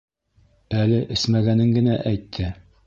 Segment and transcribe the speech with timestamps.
[0.85, 2.53] Әле эсмәгәнен генә әйтте.